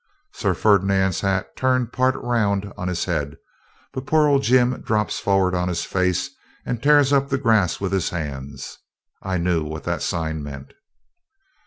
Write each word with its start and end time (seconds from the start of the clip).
Sir 0.33 0.55
Ferdinand's 0.55 1.21
hat 1.21 1.55
turned 1.55 1.93
part 1.93 2.15
round 2.15 2.73
on 2.75 2.87
his 2.87 3.05
head, 3.05 3.37
but 3.93 4.07
poor 4.07 4.25
old 4.27 4.41
Jim 4.41 4.81
drops 4.81 5.19
forward 5.19 5.53
on 5.53 5.67
his 5.67 5.83
face 5.85 6.31
and 6.65 6.81
tears 6.81 7.13
up 7.13 7.29
the 7.29 7.37
grass 7.37 7.79
with 7.79 7.91
his 7.91 8.09
hands. 8.09 8.79
I 9.21 9.37
knew 9.37 9.63
what 9.63 9.83
that 9.83 10.01
sign 10.01 10.41
meant. 10.41 10.73